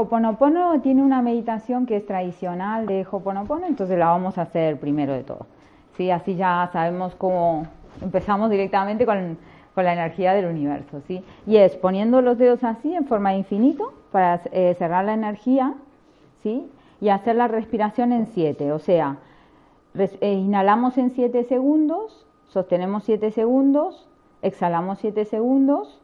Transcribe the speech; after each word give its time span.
Hoponopono 0.00 0.80
tiene 0.80 1.02
una 1.02 1.20
meditación 1.20 1.84
que 1.84 1.96
es 1.96 2.06
tradicional 2.06 2.86
de 2.86 3.06
Hoponopono, 3.10 3.66
entonces 3.66 3.98
la 3.98 4.06
vamos 4.06 4.38
a 4.38 4.42
hacer 4.42 4.80
primero 4.80 5.12
de 5.12 5.24
todo. 5.24 5.46
¿sí? 5.94 6.10
Así 6.10 6.36
ya 6.36 6.70
sabemos 6.72 7.14
cómo 7.16 7.66
empezamos 8.00 8.48
directamente 8.48 9.04
con, 9.04 9.36
la 9.76 9.92
energía 9.94 10.34
del 10.34 10.46
universo. 10.46 11.00
¿sí? 11.06 11.22
Y 11.46 11.56
es 11.56 11.76
poniendo 11.76 12.20
los 12.20 12.38
dedos 12.38 12.64
así 12.64 12.94
en 12.94 13.06
forma 13.06 13.30
de 13.30 13.38
infinito 13.38 13.92
para 14.10 14.40
eh, 14.52 14.74
cerrar 14.78 15.06
la 15.06 15.14
energía 15.14 15.74
¿sí? 16.42 16.70
y 17.00 17.10
hacer 17.10 17.36
la 17.36 17.48
respiración 17.48 18.12
en 18.12 18.26
7. 18.26 18.72
O 18.72 18.78
sea, 18.78 19.18
eh, 19.94 20.32
inhalamos 20.32 20.96
en 20.98 21.10
7 21.10 21.44
segundos, 21.44 22.26
sostenemos 22.48 23.04
7 23.04 23.30
segundos, 23.30 24.06
exhalamos 24.42 24.98
7 24.98 25.24
segundos, 25.26 26.00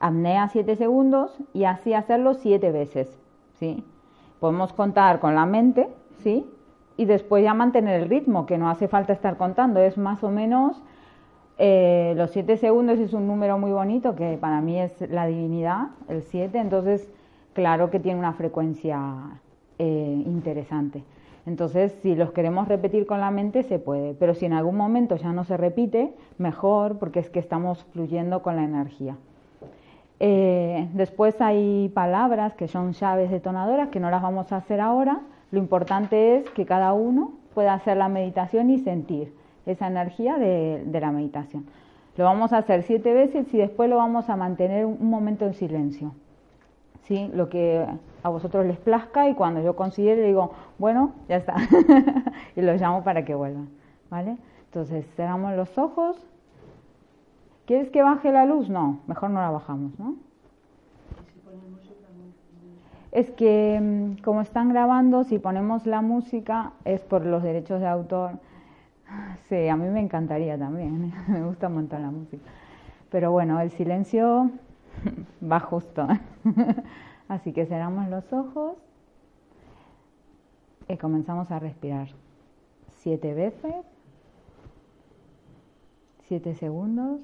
apnea 0.00 0.48
7 0.48 0.74
segundos 0.76 1.36
y 1.52 1.64
así 1.64 1.94
hacerlo 1.94 2.34
7 2.34 2.72
veces. 2.72 3.21
¿Sí? 3.62 3.84
Podemos 4.40 4.72
contar 4.72 5.20
con 5.20 5.36
la 5.36 5.46
mente, 5.46 5.88
¿sí? 6.18 6.44
Y 6.96 7.04
después 7.04 7.44
ya 7.44 7.54
mantener 7.54 8.02
el 8.02 8.08
ritmo, 8.08 8.44
que 8.44 8.58
no 8.58 8.68
hace 8.68 8.88
falta 8.88 9.12
estar 9.12 9.36
contando, 9.36 9.78
es 9.78 9.96
más 9.96 10.24
o 10.24 10.30
menos 10.30 10.82
eh, 11.58 12.12
los 12.16 12.32
7 12.32 12.56
segundos 12.56 12.98
es 12.98 13.12
un 13.12 13.28
número 13.28 13.58
muy 13.58 13.70
bonito 13.70 14.16
que 14.16 14.36
para 14.36 14.60
mí 14.60 14.80
es 14.80 15.00
la 15.08 15.26
divinidad, 15.26 15.90
el 16.08 16.24
7, 16.24 16.58
entonces 16.58 17.08
claro 17.52 17.88
que 17.88 18.00
tiene 18.00 18.18
una 18.18 18.32
frecuencia 18.32 19.00
eh, 19.78 20.22
interesante. 20.26 21.04
Entonces, 21.46 21.92
si 22.02 22.16
los 22.16 22.32
queremos 22.32 22.66
repetir 22.66 23.06
con 23.06 23.20
la 23.20 23.30
mente, 23.30 23.62
se 23.62 23.78
puede, 23.78 24.14
pero 24.14 24.34
si 24.34 24.46
en 24.46 24.54
algún 24.54 24.76
momento 24.76 25.14
ya 25.14 25.32
no 25.32 25.44
se 25.44 25.56
repite, 25.56 26.12
mejor, 26.38 26.98
porque 26.98 27.20
es 27.20 27.30
que 27.30 27.38
estamos 27.38 27.84
fluyendo 27.92 28.42
con 28.42 28.56
la 28.56 28.64
energía. 28.64 29.16
Eh, 30.24 30.88
después 30.92 31.40
hay 31.40 31.88
palabras 31.88 32.54
que 32.54 32.68
son 32.68 32.92
llaves 32.92 33.28
detonadoras 33.28 33.88
que 33.88 33.98
no 33.98 34.08
las 34.08 34.22
vamos 34.22 34.52
a 34.52 34.58
hacer 34.58 34.80
ahora. 34.80 35.20
Lo 35.50 35.58
importante 35.58 36.36
es 36.36 36.50
que 36.50 36.64
cada 36.64 36.92
uno 36.92 37.32
pueda 37.54 37.74
hacer 37.74 37.96
la 37.96 38.08
meditación 38.08 38.70
y 38.70 38.78
sentir 38.78 39.34
esa 39.66 39.88
energía 39.88 40.38
de, 40.38 40.86
la 40.92 41.10
meditación. 41.10 41.66
Lo 42.16 42.24
vamos 42.24 42.52
a 42.52 42.58
hacer 42.58 42.84
siete 42.84 43.12
veces 43.12 43.52
y 43.52 43.58
después 43.58 43.90
lo 43.90 43.96
vamos 43.96 44.30
a 44.30 44.36
mantener 44.36 44.86
un, 44.86 45.10
momento 45.10 45.44
en 45.44 45.54
silencio. 45.54 46.14
¿Sí? 47.02 47.28
Lo 47.34 47.48
que 47.48 47.84
a 48.22 48.28
vosotros 48.28 48.64
les 48.64 48.78
plazca 48.78 49.28
y 49.28 49.34
cuando 49.34 49.60
yo 49.60 49.74
considere 49.74 50.22
digo, 50.22 50.52
bueno, 50.78 51.14
ya 51.28 51.38
está. 51.38 51.56
y 52.54 52.60
los 52.60 52.80
llamo 52.80 53.02
para 53.02 53.24
que 53.24 53.34
vuelvan. 53.34 53.70
¿Vale? 54.08 54.36
Entonces 54.66 55.04
cerramos 55.16 55.56
los 55.56 55.76
ojos 55.78 56.16
¿Quieres 57.66 57.90
que 57.90 58.02
baje 58.02 58.32
la 58.32 58.44
luz? 58.44 58.68
No, 58.68 59.00
mejor 59.06 59.30
no 59.30 59.40
la 59.40 59.50
bajamos, 59.50 59.98
¿no? 59.98 60.16
Es 63.12 63.30
que 63.30 63.78
mm, 63.80 64.22
como 64.22 64.40
están 64.40 64.70
grabando, 64.70 65.22
si 65.24 65.38
ponemos 65.38 65.86
la 65.86 66.00
música 66.00 66.72
es 66.84 67.02
por 67.02 67.26
los 67.26 67.42
derechos 67.42 67.80
de 67.80 67.86
autor. 67.86 68.32
Sí, 69.48 69.68
a 69.68 69.76
mí 69.76 69.86
me 69.88 70.00
encantaría 70.00 70.58
también, 70.58 71.12
me 71.28 71.44
gusta 71.44 71.68
un 71.68 71.74
montón 71.74 72.02
la 72.02 72.10
música. 72.10 72.42
Pero 73.10 73.30
bueno, 73.30 73.60
el 73.60 73.70
silencio 73.70 74.50
va 75.52 75.60
justo. 75.60 76.08
Así 77.28 77.52
que 77.52 77.66
cerramos 77.66 78.08
los 78.08 78.32
ojos 78.32 78.76
y 80.88 80.96
comenzamos 80.96 81.50
a 81.50 81.58
respirar 81.58 82.08
siete 82.88 83.34
veces, 83.34 83.74
siete 86.24 86.54
segundos. 86.54 87.20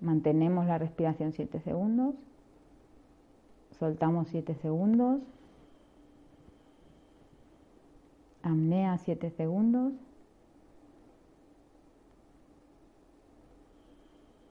Mantenemos 0.00 0.66
la 0.66 0.78
respiración 0.78 1.32
7 1.32 1.60
segundos. 1.60 2.14
Soltamos 3.78 4.28
7 4.28 4.54
segundos. 4.54 5.20
Amnea 8.42 8.96
7 8.98 9.30
segundos. 9.30 9.92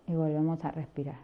Y 0.08 0.14
volvemos 0.14 0.64
a 0.66 0.72
respirar. 0.72 1.20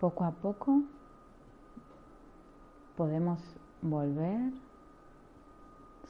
Poco 0.00 0.24
a 0.24 0.30
poco 0.30 0.82
podemos 2.96 3.40
volver, 3.82 4.52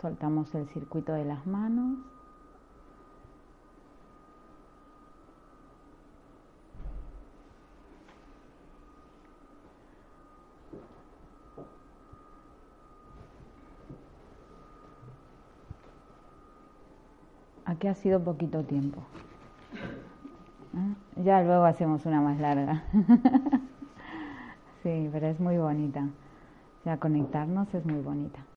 soltamos 0.01 0.55
el 0.55 0.67
circuito 0.69 1.13
de 1.13 1.25
las 1.25 1.47
manos. 1.47 1.99
Aquí 17.65 17.87
ha 17.87 17.95
sido 17.95 18.23
poquito 18.23 18.65
tiempo. 18.65 19.03
¿Eh? 20.75 21.23
Ya 21.25 21.43
luego 21.43 21.65
hacemos 21.65 22.07
una 22.07 22.21
más 22.21 22.39
larga. 22.39 22.85
sí, 24.89 25.09
pero 25.13 25.27
es 25.29 25.39
muy 25.39 25.59
bonita. 25.59 26.01
O 26.81 26.83
sea, 26.85 26.99
conectarnos 26.99 27.73
es 27.75 27.85
muy 27.85 28.01
bonita. 28.01 28.48